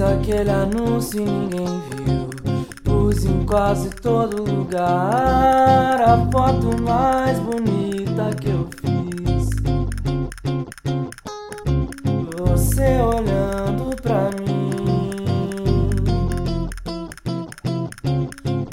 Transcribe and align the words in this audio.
aquele 0.00 0.50
anúncio 0.50 1.20
e 1.20 1.24
ninguém 1.24 1.66
viu. 1.66 2.30
Pus 2.84 3.24
em 3.24 3.44
quase 3.44 3.90
todo 3.90 4.42
lugar 4.42 6.00
a 6.00 6.28
foto 6.30 6.80
mais 6.82 7.38
bonita 7.40 8.30
que 8.40 8.50
eu 8.50 8.68
fiz. 8.80 9.50
Você 12.38 13.00
olhando 13.00 13.94
pra 14.00 14.30
mim. 14.40 14.70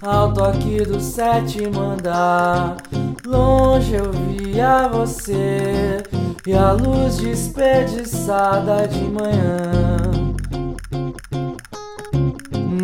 Alto 0.01 0.43
aqui 0.43 0.83
do 0.83 0.99
sétimo 0.99 1.79
andar. 1.79 2.77
Longe 3.25 3.95
eu 3.95 4.11
via 4.11 4.87
você 4.87 6.01
e 6.47 6.53
a 6.53 6.71
luz 6.71 7.17
desperdiçada 7.17 8.87
de 8.87 9.03
manhã. 9.03 10.08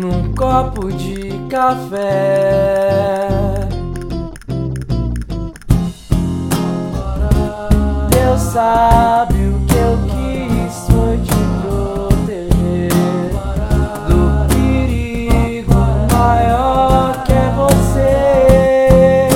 Num 0.06 0.32
copo 0.34 0.92
de 0.92 1.36
café. 1.50 3.28
Deus 8.10 8.40
sabe 8.40 9.34
o 9.34 9.58
que 9.66 9.74
eu 9.74 9.98
quis 10.06 10.86
foi 10.86 11.18
te 11.18 11.34
proteger 11.60 12.92
do 14.06 14.46
perigo 14.54 15.74
maior 16.12 17.24
que 17.24 17.32
é 17.32 17.50
você. 17.56 19.28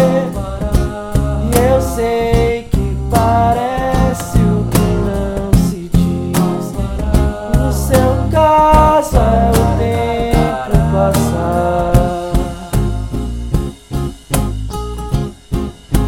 E 1.53 1.57
eu 1.69 1.81
sei 1.83 2.69
que 2.71 2.97
parece 3.11 4.39
o 4.39 4.65
que 4.71 4.87
não 5.05 5.53
se 5.65 5.91
diz. 5.93 6.73
No 7.59 7.73
seu 7.73 8.31
caso 8.31 9.17
é 9.17 9.50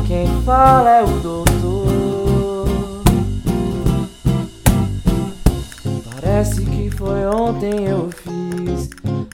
Quem 0.07 0.27
fala 0.43 0.91
é 0.91 1.03
o 1.03 1.21
doutor. 1.21 2.69
Parece 6.15 6.65
que 6.65 6.91
foi 6.91 7.27
ontem 7.27 7.87
eu 7.87 8.11
fiz 8.11 8.91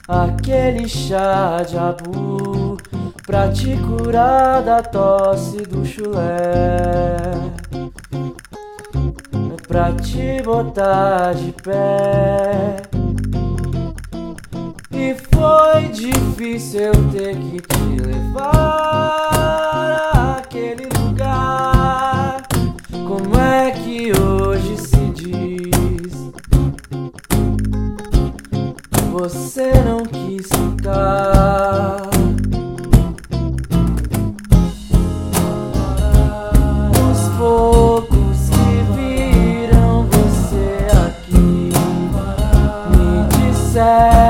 aquele 0.07 0.87
chá 0.87 1.63
de 1.67 1.77
abu 1.77 2.77
pra 3.25 3.49
te 3.49 3.77
curar 3.77 4.63
da 4.63 4.81
tosse 4.81 5.57
do 5.57 5.85
chulé. 5.85 7.17
Pra 9.67 9.93
te 9.93 10.41
botar 10.41 11.33
de 11.33 11.51
pé 11.51 12.98
foi 15.15 15.87
difícil 15.89 16.81
eu 16.81 17.11
ter 17.11 17.35
que 17.35 17.61
te 17.61 18.01
levar 18.05 19.29
àquele 20.37 20.87
lugar. 20.99 22.41
Como 23.07 23.37
é 23.39 23.71
que 23.71 24.11
hoje 24.19 24.77
se 24.77 25.09
diz? 25.11 26.13
Você 29.11 29.71
não 29.83 30.03
quis 30.05 30.47
ficar. 30.47 32.01
Os 37.11 37.37
poucos. 37.37 38.19
disseram. 43.79 44.28